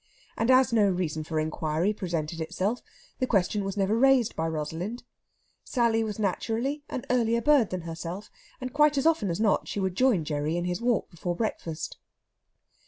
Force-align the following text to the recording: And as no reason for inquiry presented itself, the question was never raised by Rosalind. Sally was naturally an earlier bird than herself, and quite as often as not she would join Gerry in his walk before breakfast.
And 0.35 0.49
as 0.49 0.73
no 0.73 0.89
reason 0.89 1.23
for 1.23 1.39
inquiry 1.39 1.93
presented 1.93 2.41
itself, 2.41 2.81
the 3.19 3.27
question 3.27 3.63
was 3.63 3.77
never 3.77 3.95
raised 3.95 4.35
by 4.35 4.47
Rosalind. 4.47 5.03
Sally 5.63 6.03
was 6.03 6.17
naturally 6.17 6.81
an 6.89 7.05
earlier 7.11 7.39
bird 7.39 7.69
than 7.69 7.81
herself, 7.81 8.31
and 8.59 8.73
quite 8.73 8.97
as 8.97 9.05
often 9.05 9.29
as 9.29 9.39
not 9.39 9.67
she 9.67 9.79
would 9.79 9.93
join 9.93 10.23
Gerry 10.23 10.57
in 10.57 10.65
his 10.65 10.81
walk 10.81 11.11
before 11.11 11.35
breakfast. 11.35 11.97